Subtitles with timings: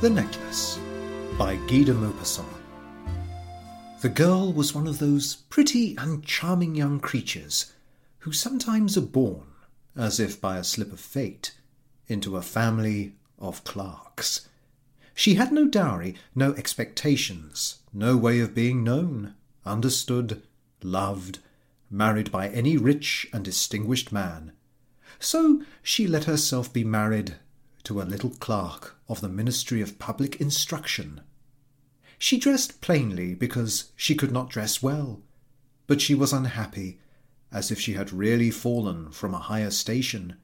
[0.00, 0.78] The Necklace
[1.36, 2.48] by Guy de Maupassant.
[4.00, 7.74] The girl was one of those pretty and charming young creatures
[8.20, 9.48] who sometimes are born,
[9.94, 11.54] as if by a slip of fate,
[12.08, 14.48] into a family of clerks.
[15.14, 19.34] She had no dowry, no expectations, no way of being known,
[19.66, 20.42] understood,
[20.82, 21.40] loved,
[21.90, 24.52] married by any rich and distinguished man.
[25.18, 27.34] So she let herself be married
[27.84, 31.20] to a little clerk of the Ministry of Public Instruction.
[32.18, 35.22] She dressed plainly because she could not dress well,
[35.86, 36.98] but she was unhappy,
[37.50, 40.36] as if she had really fallen from a higher station,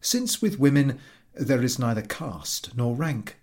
[0.00, 0.98] since with women
[1.34, 3.36] there is neither caste nor rank.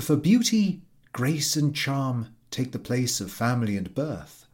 [0.00, 4.46] For beauty, grace, and charm take the place of family and birth.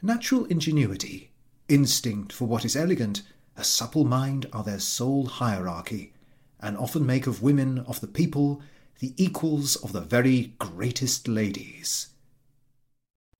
[0.00, 1.30] Natural ingenuity,
[1.68, 3.22] instinct for what is elegant,
[3.56, 6.12] a supple mind are their sole hierarchy,
[6.62, 8.62] and often make of women of the people
[9.00, 12.08] the equals of the very greatest ladies.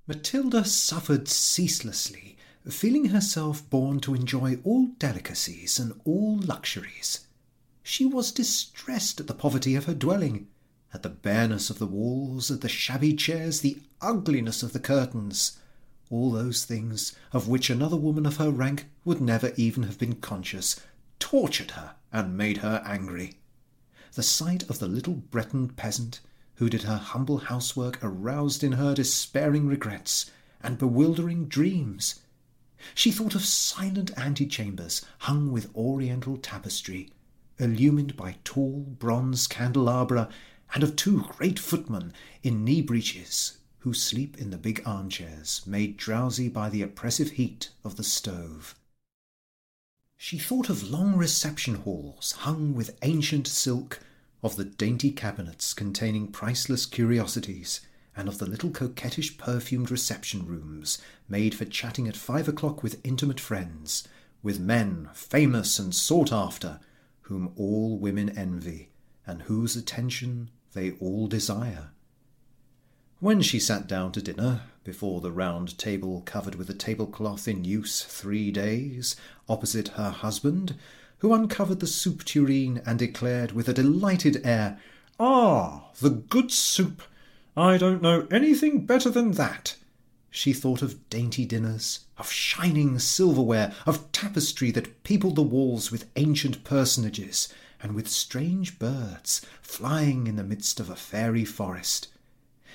[0.09, 2.37] Matilda suffered ceaselessly,
[2.69, 7.27] feeling herself born to enjoy all delicacies and all luxuries.
[7.85, 10.49] She was distressed at the poverty of her dwelling,
[10.93, 15.59] at the bareness of the walls, at the shabby chairs, the ugliness of the curtains,
[16.11, 20.17] all those things of which another woman of her rank would never even have been
[20.17, 20.79] conscious,
[21.23, 23.35] tortured her and made her angry.
[24.15, 26.19] The sight of the little Breton peasant
[26.57, 32.23] who did her humble housework aroused in her despairing regrets and bewildering dreams.
[32.93, 37.13] She thought of silent antechambers hung with oriental tapestry,
[37.57, 40.29] illumined by tall bronze candelabra,
[40.75, 42.13] and of two great footmen
[42.43, 47.71] in knee breeches who sleep in the big armchairs, made drowsy by the oppressive heat
[47.85, 48.75] of the stove.
[50.25, 53.99] She thought of long reception halls hung with ancient silk,
[54.41, 57.81] of the dainty cabinets containing priceless curiosities,
[58.17, 63.05] and of the little coquettish perfumed reception rooms made for chatting at five o'clock with
[63.05, 64.07] intimate friends,
[64.45, 66.79] with men famous and sought after,
[67.23, 68.91] whom all women envy,
[69.27, 71.91] and whose attention they all desire.
[73.23, 77.63] When she sat down to dinner, before the round table covered with a tablecloth in
[77.63, 79.15] use three days,
[79.49, 80.75] opposite her husband,
[81.19, 84.81] who uncovered the soup tureen and declared with a delighted air,
[85.21, 87.01] Ah, the good soup!
[87.57, 89.77] I don't know anything better than that.
[90.29, 96.11] She thought of dainty dinners, of shining silverware, of tapestry that peopled the walls with
[96.17, 102.09] ancient personages, and with strange birds flying in the midst of a fairy forest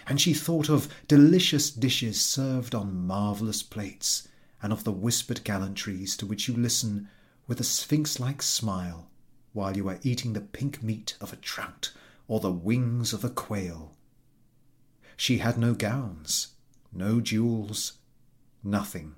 [0.08, 4.28] and she thought of delicious dishes served on marvellous plates,
[4.64, 7.10] and of the whispered gallantries to which you listen
[7.46, 9.10] with a sphinx like smile
[9.54, 11.92] while you are eating the pink meat of a trout
[12.28, 13.96] or the wings of a quail.
[15.18, 16.50] She had no gowns,
[16.94, 17.94] no jewels,
[18.64, 19.16] nothing,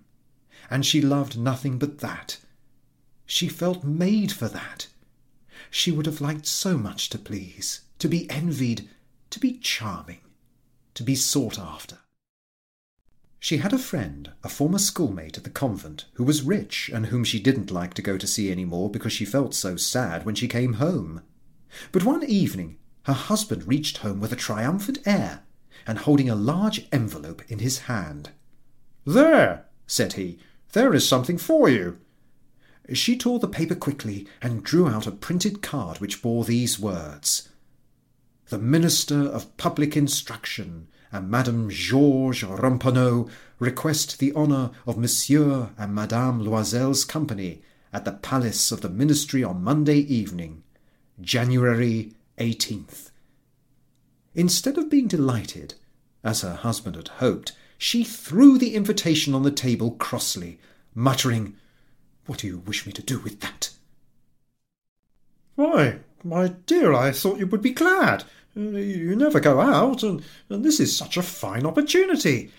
[0.69, 2.37] and she loved nothing but that.
[3.25, 4.87] She felt made for that.
[5.69, 8.89] She would have liked so much to please, to be envied,
[9.29, 10.21] to be charming
[10.99, 11.99] to be sought after.
[13.39, 17.23] She had a friend, a former schoolmate at the convent, who was rich and whom
[17.23, 20.35] she didn't like to go to see any more because she felt so sad when
[20.35, 21.21] she came home.
[21.93, 25.43] But one evening her husband reached home with a triumphant air
[25.87, 28.31] and holding a large envelope in his hand.
[29.05, 30.37] There, said he,
[30.73, 31.97] there is something for you.
[32.91, 37.48] She tore the paper quickly and drew out a printed card which bore these words
[38.49, 43.29] the Minister of Public Instruction, and Madame Georges Ramponneau
[43.59, 47.61] request the honour of Monsieur and Madame Loisel's company
[47.93, 50.63] at the Palace of the Ministry on Monday evening,
[51.21, 53.11] January 18th.
[54.33, 55.75] Instead of being delighted,
[56.23, 60.59] as her husband had hoped, she threw the invitation on the table crossly,
[60.95, 61.55] muttering,
[62.25, 63.69] What do you wish me to do with that?
[65.55, 68.23] Why, my dear, I thought you would be glad.
[68.59, 72.51] You never go out, and, and this is such a fine opportunity.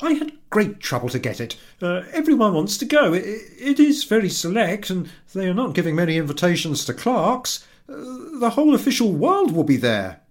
[0.00, 1.56] I had great trouble to get it.
[1.80, 3.12] Uh, everyone wants to go.
[3.12, 7.64] It, it is very select, and they are not giving many invitations to clerks.
[7.88, 7.94] Uh,
[8.40, 10.22] the whole official world will be there.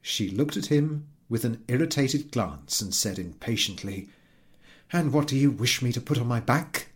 [0.00, 4.08] She looked at him with an irritated glance and said impatiently,
[4.90, 6.88] And what do you wish me to put on my back?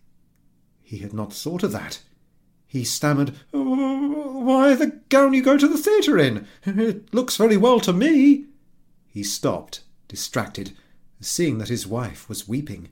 [0.82, 2.00] He had not thought of that.
[2.66, 3.34] He stammered,
[4.44, 6.46] Why, the gown you go to the theatre in.
[6.66, 8.44] It looks very well to me.
[9.06, 10.72] He stopped, distracted,
[11.18, 12.90] seeing that his wife was weeping.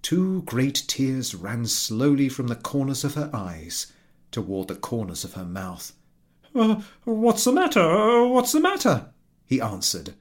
[0.00, 3.92] Two great tears ran slowly from the corners of her eyes
[4.30, 5.92] toward the corners of her mouth.
[6.54, 7.80] Uh, what's the matter?
[7.80, 9.06] Uh, what's the matter?
[9.44, 10.14] he answered.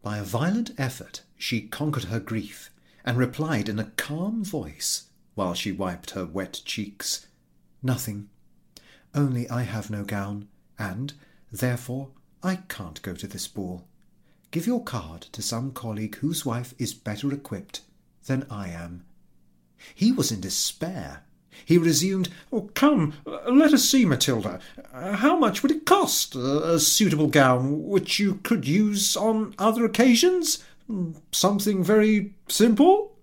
[0.00, 2.70] By a violent effort, she conquered her grief
[3.04, 7.26] and replied in a calm voice while she wiped her wet cheeks.
[7.82, 8.28] Nothing.
[9.18, 10.46] Only I have no gown,
[10.78, 11.12] and,
[11.50, 12.10] therefore,
[12.40, 13.84] I can't go to this ball.
[14.52, 17.80] Give your card to some colleague whose wife is better equipped
[18.26, 19.04] than I am.
[19.92, 21.24] He was in despair.
[21.64, 24.60] He resumed, oh, Come, let us see, Matilda.
[24.94, 26.36] How much would it cost?
[26.36, 30.62] A suitable gown which you could use on other occasions?
[31.32, 33.16] Something very simple?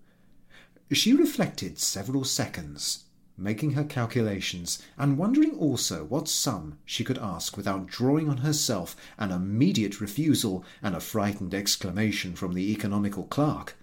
[0.92, 3.05] She reflected several seconds
[3.36, 8.96] making her calculations, and wondering also what sum she could ask without drawing on herself
[9.18, 13.76] an immediate refusal and a frightened exclamation from the economical clerk.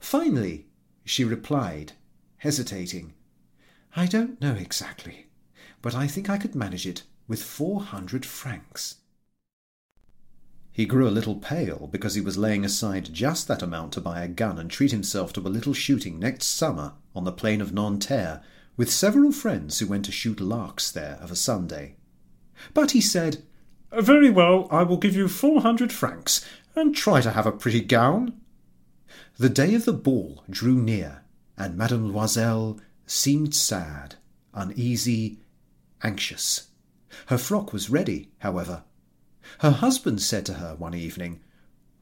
[0.00, 0.66] Finally,
[1.04, 1.92] she replied,
[2.38, 3.14] hesitating,
[3.96, 5.26] I don't know exactly,
[5.80, 8.96] but I think I could manage it with four hundred francs.
[10.72, 14.22] He grew a little pale because he was laying aside just that amount to buy
[14.22, 17.72] a gun and treat himself to a little shooting next summer on the plain of
[17.72, 18.42] Nanterre
[18.76, 21.96] with several friends who went to shoot larks there of a Sunday.
[22.72, 23.42] But he said,
[23.92, 26.44] Very well, I will give you four hundred francs,
[26.74, 28.40] and try to have a pretty gown.
[29.38, 31.22] The day of the ball drew near,
[31.56, 34.16] and Madame Loisel seemed sad,
[34.52, 35.38] uneasy,
[36.02, 36.68] anxious.
[37.26, 38.82] Her frock was ready, however.
[39.58, 41.40] Her husband said to her one evening,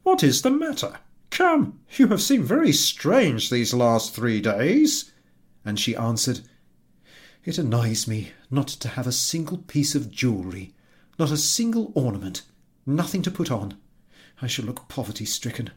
[0.02, 0.98] What is the matter?
[1.30, 5.12] Come, you have seemed very strange these last three days.
[5.64, 6.40] And she answered,
[7.44, 10.74] it annoys me not to have a single piece of jewellery,
[11.18, 12.42] not a single ornament,
[12.86, 13.76] nothing to put on.
[14.40, 15.70] I shall look poverty stricken.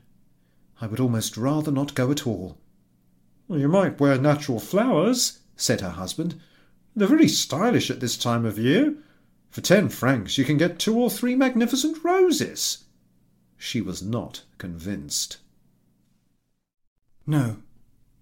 [0.79, 2.57] I would almost rather not go at all.
[3.49, 6.39] You might wear natural flowers, said her husband.
[6.95, 8.95] They're very stylish at this time of year.
[9.49, 12.85] For ten francs you can get two or three magnificent roses.
[13.57, 15.37] She was not convinced.
[17.25, 17.57] No,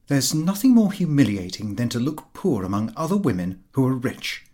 [0.08, 4.46] there's nothing more humiliating than to look poor among other women who are rich.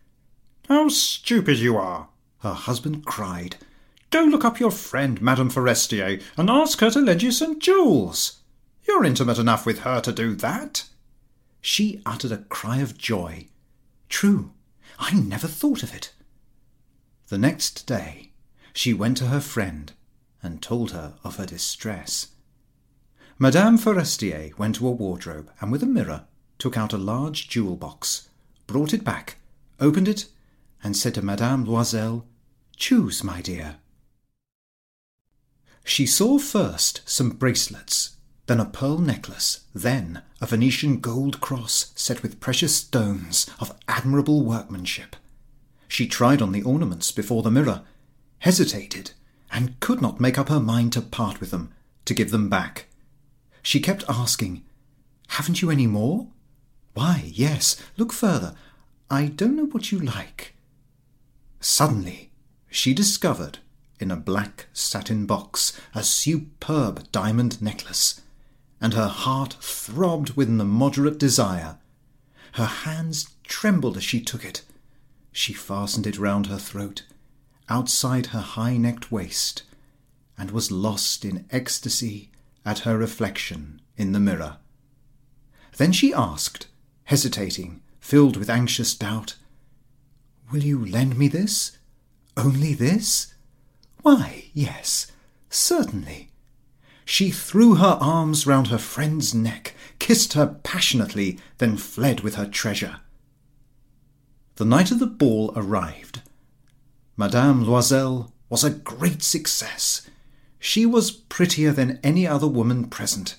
[0.68, 2.10] How stupid you are,
[2.40, 3.58] her husband cried.
[4.12, 8.40] Go look up your friend, Madame Forestier, and ask her to lend you some jewels.
[8.88, 10.86] You're intimate enough with her to do that.
[11.62, 13.48] She uttered a cry of joy.
[14.08, 14.52] True,
[14.98, 16.14] I never thought of it.
[17.28, 18.32] The next day,
[18.74, 19.92] she went to her friend
[20.42, 22.28] and told her of her distress.
[23.42, 26.26] Madame Forestier went to a wardrobe and with a mirror
[26.58, 28.28] took out a large jewel box,
[28.68, 29.38] brought it back,
[29.80, 30.26] opened it,
[30.84, 32.26] and said to Madame Loisel,
[32.76, 33.78] Choose, my dear.
[35.86, 42.22] She saw first some bracelets, then a pearl necklace, then a Venetian gold cross set
[42.22, 45.16] with precious stones of admirable workmanship.
[45.88, 47.84] She tried on the ornaments before the mirror,
[48.40, 49.12] hesitated,
[49.50, 51.72] and could not make up her mind to part with them,
[52.04, 52.89] to give them back.
[53.62, 54.64] She kept asking,
[55.30, 56.28] Haven't you any more?
[56.94, 58.56] Why, yes, look further.
[59.10, 60.56] I don't know what you like.
[61.60, 62.32] Suddenly,
[62.70, 63.60] she discovered
[64.00, 68.22] in a black satin box a superb diamond necklace,
[68.80, 71.78] and her heart throbbed with an immoderate desire.
[72.54, 74.64] Her hands trembled as she took it.
[75.32, 77.04] She fastened it round her throat,
[77.68, 79.64] outside her high necked waist,
[80.38, 82.30] and was lost in ecstasy
[82.66, 84.58] at her reflection in the mirror.
[85.78, 86.68] Then she asked,
[87.06, 89.36] hesitating, filled with anxious doubt,
[90.52, 91.78] Will you lend me this?
[92.36, 93.34] Only this?
[94.02, 95.12] Why, yes,
[95.50, 96.30] certainly.
[97.06, 102.46] She threw her arms round her friend's neck, kissed her passionately, then fled with her
[102.46, 103.00] treasure.
[104.56, 106.22] The night of the ball arrived.
[107.16, 110.10] Madame Loisel was a great success.
[110.60, 113.38] She was prettier than any other woman present,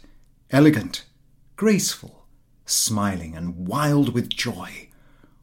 [0.51, 1.05] elegant,
[1.55, 2.27] graceful,
[2.65, 4.89] smiling, and wild with joy.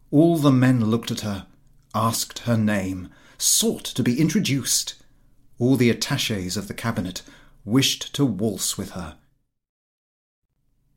[0.10, 1.46] All the men looked at her,
[1.94, 4.96] asked her name, sought to be introduced.
[5.60, 7.22] All the attaches of the cabinet
[7.64, 9.18] wished to waltz with her.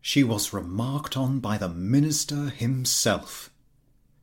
[0.01, 3.51] She was remarked on by the minister himself.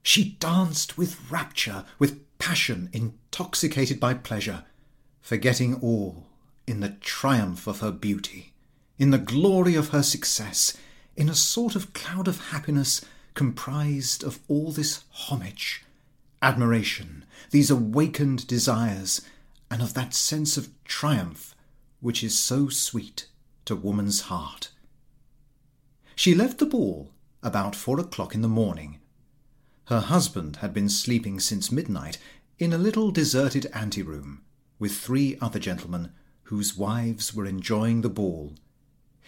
[0.02, 4.66] She danced with rapture, with passion, intoxicated by pleasure,
[5.22, 6.27] forgetting all
[6.68, 8.54] in the triumph of her beauty,
[9.00, 10.78] in the glory of her success,
[11.16, 13.02] in a sort of cloud of happiness
[13.34, 15.86] comprised of all this homage,
[16.42, 19.22] admiration, these awakened desires,
[19.72, 21.56] and of that sense of triumph
[22.00, 23.28] which is so sweet
[23.66, 24.70] to woman's heart.
[26.16, 27.12] She left the ball
[27.44, 29.00] about four o'clock in the morning.
[29.86, 32.18] Her husband had been sleeping since midnight
[32.60, 34.42] in a little deserted anteroom
[34.80, 36.12] with three other gentlemen
[36.48, 38.54] whose wives were enjoying the ball.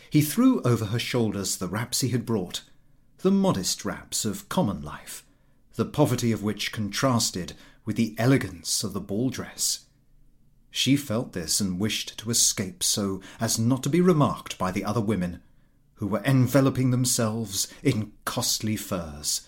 [0.10, 2.64] He threw over her shoulders the wraps he had brought,
[3.20, 5.26] the modest wraps of common life,
[5.76, 9.86] the poverty of which contrasted with the elegance of the ball dress.
[10.72, 14.86] She felt this and wished to escape so as not to be remarked by the
[14.86, 15.42] other women,
[15.96, 19.42] who were enveloping themselves in costly furs.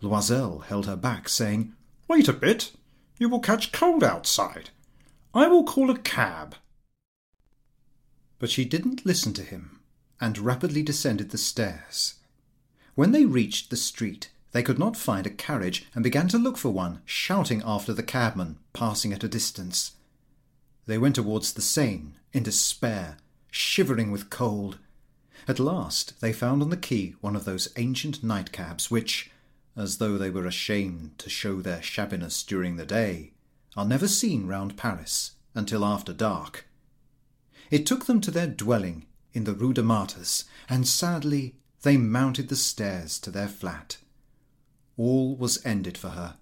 [0.00, 1.72] Loisel held her back, saying,
[2.06, 2.70] Wait a bit.
[3.18, 4.70] You will catch cold outside.
[5.34, 6.56] I will call a cab.
[8.38, 9.80] But she didn't listen to him,
[10.20, 12.16] and rapidly descended the stairs.
[12.94, 16.58] When they reached the street, they could not find a carriage and began to look
[16.58, 19.92] for one, shouting after the cabman, passing at a distance.
[20.84, 23.16] They went towards the Seine, in despair,
[23.50, 24.78] shivering with cold.
[25.48, 29.30] At last they found on the quay one of those ancient nightcabs which,
[29.76, 33.31] as though they were ashamed to show their shabbiness during the day,
[33.76, 36.66] are never seen round Paris until after dark.
[37.70, 42.48] It took them to their dwelling in the Rue de Martyrs, and sadly they mounted
[42.48, 43.96] the stairs to their flat.
[44.96, 46.36] All was ended for her.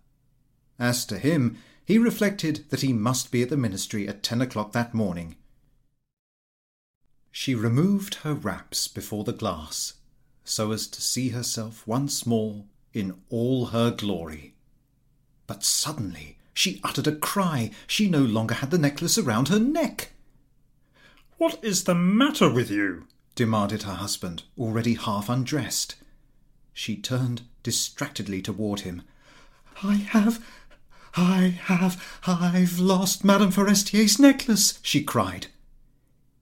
[0.79, 4.73] As to him, he reflected that he must be at the ministry at ten o'clock
[4.73, 5.37] that morning.
[7.31, 9.95] She removed her wraps before the glass,
[10.45, 14.55] so as to see herself once more in all her glory.
[15.47, 17.71] But suddenly she uttered a cry.
[17.87, 20.12] She no longer had the necklace around her neck.
[21.38, 23.07] What is the matter with you?
[23.35, 25.95] demanded her husband, already half undressed.
[26.73, 29.02] She turned distractedly toward him.
[29.83, 30.45] I have
[31.16, 35.49] I have, I've lost Madame Forestier's necklace, she cried.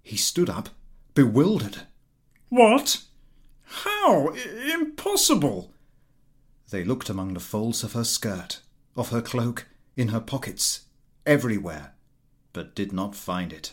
[0.02, 0.68] He stood up,
[1.14, 1.82] bewildered.
[2.48, 3.02] What?
[3.62, 4.30] How?
[4.30, 5.72] I- impossible!
[6.70, 8.60] They looked among the folds of her skirt,
[8.94, 9.66] of her cloak,
[9.98, 10.86] in her pockets,
[11.26, 11.92] everywhere,
[12.54, 13.72] but did not find it.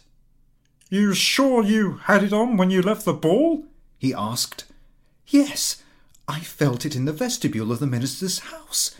[0.89, 3.65] You sure you had it on when you left the ball?
[3.97, 4.65] He asked.
[5.27, 5.83] Yes,
[6.27, 8.95] I felt it in the vestibule of the minister's house.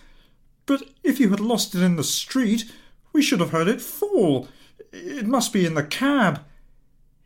[0.66, 2.72] But if you had lost it in the street,
[3.12, 4.48] we should have heard it fall.
[4.92, 6.42] It must be in the cab.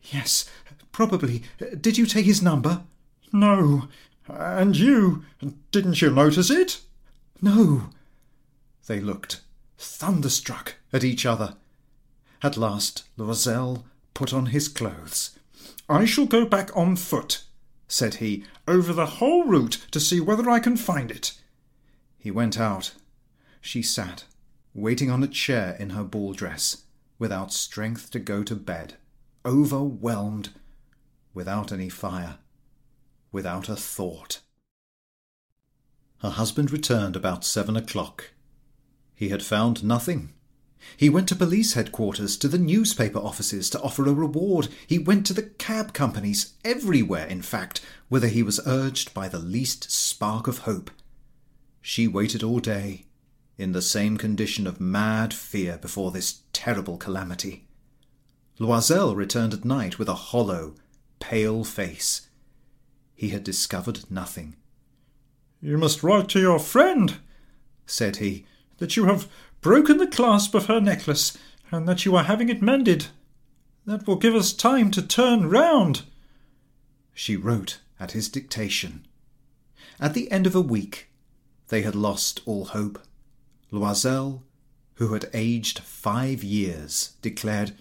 [0.01, 0.49] Yes,
[0.91, 1.43] probably.
[1.79, 2.83] Did you take his number?
[3.31, 3.87] No.
[4.27, 5.23] And you,
[5.71, 6.81] didn't you notice it?
[7.41, 7.89] No.
[8.87, 9.41] They looked,
[9.79, 11.55] thunderstruck, at each other.
[12.43, 13.83] At last, Loisel
[14.13, 15.31] put on his clothes.
[15.89, 17.43] I shall go back on foot,
[17.87, 21.39] said he, over the whole route to see whether I can find it.
[22.17, 22.93] He went out
[23.61, 24.25] she sat,
[24.73, 26.83] waiting on a chair in her ball dress,
[27.17, 28.95] without strength to go to bed,
[29.45, 30.49] overwhelmed,
[31.33, 32.37] without any fire,
[33.31, 34.39] without a thought.
[36.21, 38.31] Her husband returned about seven o'clock.
[39.19, 40.31] He had found nothing.
[40.95, 44.69] He went to police headquarters, to the newspaper offices to offer a reward.
[44.87, 49.37] He went to the cab companies, everywhere, in fact, whither he was urged by the
[49.37, 50.89] least spark of hope.
[51.81, 53.07] She waited all day,
[53.57, 57.67] in the same condition of mad fear before this terrible calamity.
[58.57, 60.75] Loisel returned at night with a hollow,
[61.19, 62.29] pale face.
[63.15, 64.55] He had discovered nothing.
[65.59, 67.17] You must write to your friend,
[67.85, 68.45] said he,
[68.79, 69.27] that you have
[69.61, 71.37] broken the clasp of her necklace
[71.71, 73.07] and that you are having it mended.
[73.85, 76.03] That will give us time to turn round.
[77.13, 79.05] She wrote at his dictation.
[79.99, 81.09] At the end of a week,
[81.67, 82.99] they had lost all hope.
[83.71, 84.41] Loisel,
[84.95, 87.73] who had aged five years, declared,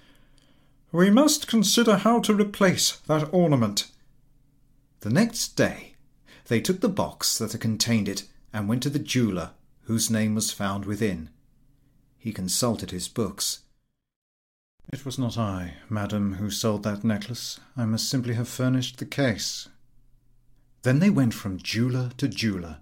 [0.92, 3.90] We must consider how to replace that ornament.
[5.00, 5.94] The next day
[6.46, 9.50] they took the box that had contained it and went to the jeweller
[9.88, 11.28] whose name was found within.
[12.16, 13.60] He consulted his books.
[14.92, 17.58] It was not I, madam, who sold that necklace.
[17.76, 19.68] I must simply have furnished the case.
[20.82, 22.78] Then they went from jeweller to jeweller,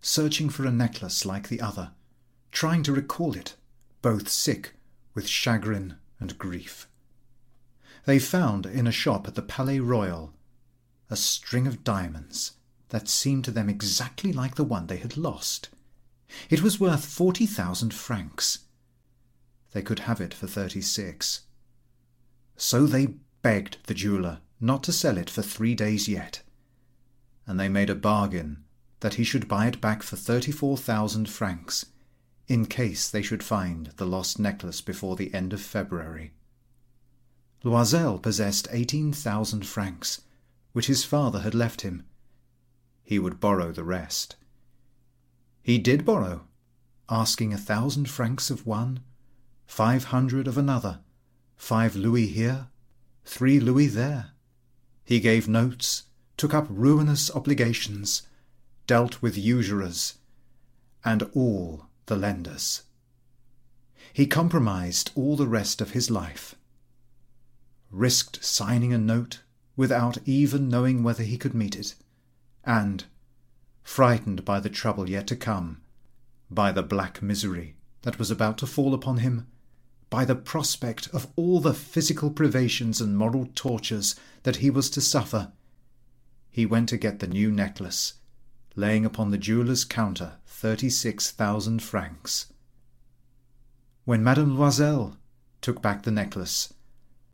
[0.00, 1.92] searching for a necklace like the other
[2.50, 3.54] trying to recall it,
[4.02, 4.74] both sick
[5.14, 6.88] with chagrin and grief.
[8.04, 10.32] They found in a shop at the Palais Royal
[11.10, 12.52] a string of diamonds
[12.88, 15.68] that seemed to them exactly like the one they had lost.
[16.50, 18.60] It was worth forty thousand francs.
[19.72, 21.42] They could have it for thirty six.
[22.56, 26.42] So they begged the jeweller not to sell it for three days yet,
[27.46, 28.64] and they made a bargain
[29.00, 31.86] that he should buy it back for thirty four thousand francs
[32.48, 36.32] in case they should find the lost necklace before the end of February.
[37.62, 40.22] Loisel possessed eighteen thousand francs,
[40.72, 42.04] which his father had left him.
[43.02, 44.36] He would borrow the rest.
[45.68, 46.46] He did borrow,
[47.10, 49.00] asking a thousand francs of one,
[49.66, 51.00] five hundred of another,
[51.56, 52.68] five louis here,
[53.26, 54.30] three louis there.
[55.04, 56.04] He gave notes,
[56.38, 58.22] took up ruinous obligations,
[58.86, 60.14] dealt with usurers,
[61.04, 62.84] and all the lenders.
[64.14, 66.54] He compromised all the rest of his life,
[67.90, 69.42] risked signing a note
[69.76, 71.94] without even knowing whether he could meet it,
[72.64, 73.04] and,
[73.88, 75.80] frightened by the trouble yet to come,
[76.50, 79.46] by the black misery that was about to fall upon him,
[80.10, 85.00] by the prospect of all the physical privations and moral tortures that he was to
[85.00, 85.50] suffer,
[86.50, 88.14] he went to get the new necklace,
[88.76, 92.52] laying upon the jeweller's counter thirty six thousand francs.
[94.04, 95.16] When Madame Loisel
[95.62, 96.74] took back the necklace,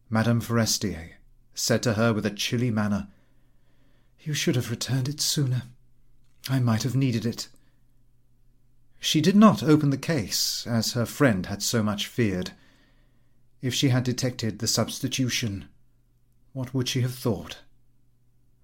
[0.08, 1.16] Madame Forestier
[1.52, 3.08] said to her with a chilly manner,
[4.20, 5.64] You should have returned it sooner.
[6.48, 7.48] I might have needed it.
[9.00, 12.52] She did not open the case, as her friend had so much feared.
[13.62, 15.68] If she had detected the substitution,
[16.52, 17.58] what would she have thought?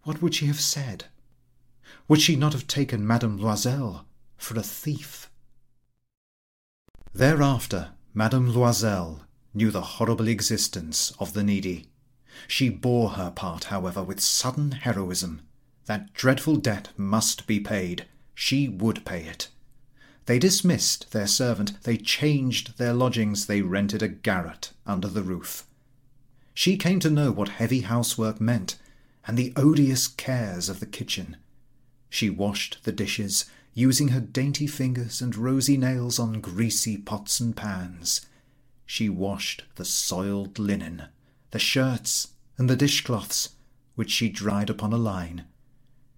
[0.02, 1.06] What would she have said?
[2.08, 4.04] Would she not have taken Madame Loisel
[4.36, 5.30] for a thief?
[7.12, 9.20] Thereafter, Madame Loisel
[9.52, 11.86] knew the horrible existence of the needy.
[12.46, 15.42] She bore her part, however, with sudden heroism.
[15.86, 18.06] That dreadful debt must be paid.
[18.34, 19.48] She would pay it.
[20.26, 25.66] They dismissed their servant, they changed their lodgings, they rented a garret under the roof.
[26.54, 28.76] She came to know what heavy housework meant,
[29.26, 31.36] and the odious cares of the kitchen.
[32.08, 37.56] She washed the dishes, using her dainty fingers and rosy nails on greasy pots and
[37.56, 38.26] pans.
[38.84, 41.04] She washed the soiled linen,
[41.50, 43.50] the shirts, and the dishcloths,
[43.94, 45.44] which she dried upon a line.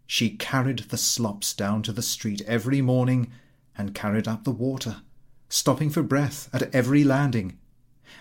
[0.07, 3.31] She carried the slops down to the street every morning
[3.77, 5.03] and carried up the water,
[5.49, 7.59] stopping for breath at every landing,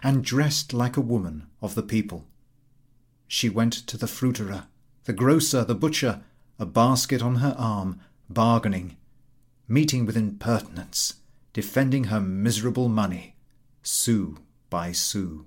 [0.02, 2.26] and dressed like a woman of the people.
[3.28, 4.68] She went to the fruiterer,
[5.06, 6.22] the grocer, the butcher,
[6.60, 8.98] a basket on her arm, bargaining,
[9.68, 11.16] meeting with impertinence,
[11.54, 13.36] defending her miserable money,
[13.84, 14.38] sou
[14.70, 15.46] by sou.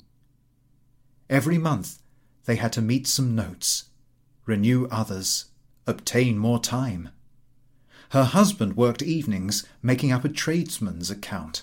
[1.31, 2.03] Every month
[2.45, 3.85] they had to meet some notes,
[4.45, 5.47] renew others,
[5.87, 7.11] obtain more time.
[8.11, 11.63] Her husband worked evenings making up a tradesman's account,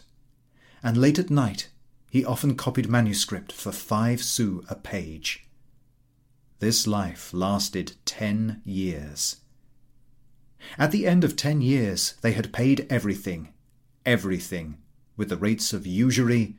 [0.84, 1.70] and late at night
[2.10, 5.46] he often copied manuscript for five sous a page.
[6.60, 9.38] This life lasted ten years.
[10.78, 13.54] At the end of ten years, they had paid everything,
[14.06, 14.78] everything,
[15.18, 16.56] with the rates of usury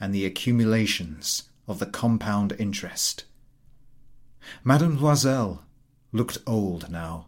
[0.00, 3.24] and the accumulations of the compound interest.
[4.64, 5.60] Madame Loisel
[6.12, 7.26] looked old now.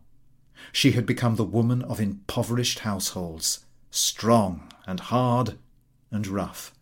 [0.72, 5.58] She had become the woman of impoverished households, strong and hard
[6.10, 6.72] and rough.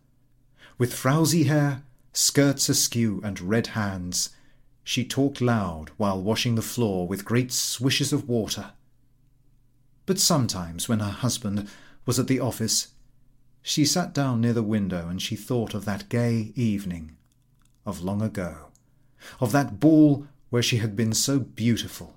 [0.77, 4.29] With frowsy hair, skirts askew, and red hands,
[4.83, 8.71] she talked loud while washing the floor with great swishes of water.
[10.05, 11.69] But sometimes, when her husband
[12.05, 12.89] was at the office,
[13.61, 17.15] she sat down near the window and she thought of that gay evening
[17.85, 18.67] of long ago,
[19.39, 22.13] of that ball where she had been so beautiful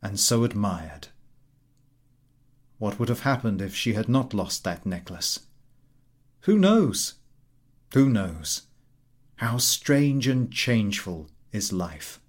[0.00, 1.08] and so admired.
[2.78, 5.40] What would have happened if she had not lost that necklace?
[6.42, 7.14] Who knows?
[7.94, 8.68] Who knows?
[9.38, 12.20] How strange and changeful is life!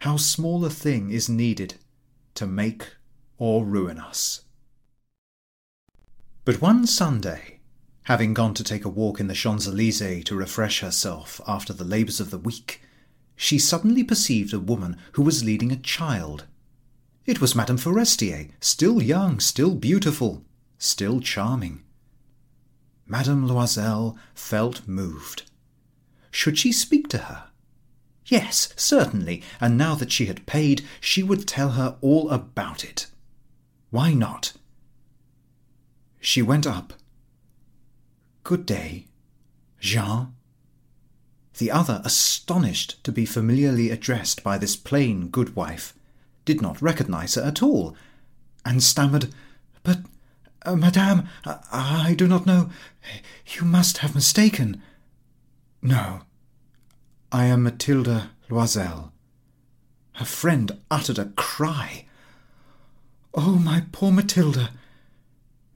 [0.00, 1.74] How small a thing is needed
[2.32, 2.94] to make
[3.36, 4.44] or ruin us!
[6.46, 7.60] But one Sunday,
[8.04, 11.84] having gone to take a walk in the Champs Elysees to refresh herself after the
[11.84, 12.80] labours of the week,
[13.40, 16.44] she suddenly perceived a woman who was leading a child.
[17.24, 20.44] It was Madame Forestier, still young, still beautiful,
[20.76, 21.84] still charming.
[23.06, 25.44] Madame Loisel felt moved.
[26.32, 27.44] Should she speak to her?
[28.26, 33.06] Yes, certainly, and now that she had paid, she would tell her all about it.
[33.90, 34.52] Why not?
[36.18, 36.92] She went up.
[38.42, 39.06] Good day,
[39.78, 40.34] Jeanne.
[41.58, 45.92] The other, astonished to be familiarly addressed by this plain good wife,
[46.44, 47.96] did not recognize her at all,
[48.64, 49.34] and stammered,
[49.82, 50.02] But,
[50.64, 52.70] uh, Madame, I, I do not know.
[53.46, 54.80] You must have mistaken.
[55.82, 56.22] No,
[57.32, 59.10] I am Matilda Loisel.
[60.12, 62.06] Her friend uttered a cry.
[63.34, 64.70] Oh, my poor Matilda!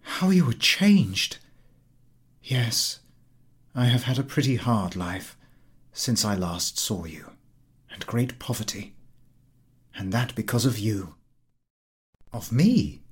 [0.02, 1.38] How you are changed!
[2.40, 3.00] Yes,
[3.74, 5.36] I have had a pretty hard life
[5.92, 7.32] since I last saw you,
[7.90, 8.94] and great poverty,
[9.94, 11.14] and that because of you.
[12.32, 13.02] Of me?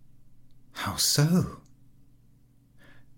[0.72, 1.60] How so?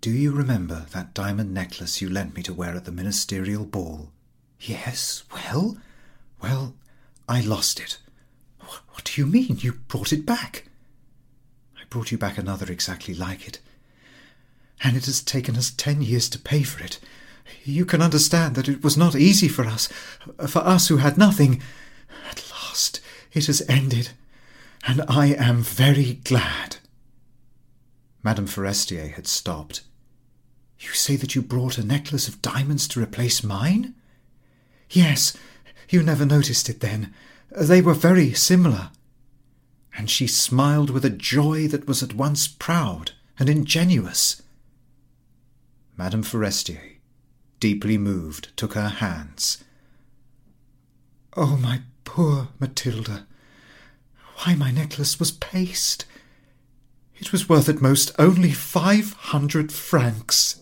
[0.00, 4.10] Do you remember that diamond necklace you lent me to wear at the ministerial ball?
[4.58, 5.76] Yes, well?
[6.42, 6.74] Well,
[7.28, 7.98] I lost it.
[8.58, 9.58] What do you mean?
[9.60, 10.64] You brought it back?
[11.76, 13.60] I brought you back another exactly like it.
[14.82, 16.98] And it has taken us ten years to pay for it.
[17.64, 19.88] You can understand that it was not easy for us,
[20.48, 21.62] for us who had nothing.
[22.30, 23.00] At last
[23.32, 24.10] it has ended,
[24.86, 26.76] and I am very glad.
[28.22, 29.82] Madame Forestier had stopped.
[30.78, 33.94] You say that you brought a necklace of diamonds to replace mine?
[34.90, 35.36] Yes,
[35.88, 37.14] you never noticed it then.
[37.50, 38.90] They were very similar.
[39.96, 44.42] And she smiled with a joy that was at once proud and ingenuous.
[45.96, 46.91] Madame Forestier,
[47.62, 49.62] deeply moved, took her hands.
[51.36, 53.24] Oh, my poor Matilda!
[54.38, 56.04] Why, my necklace was paste.
[57.14, 60.58] It was worth at most only five hundred francs.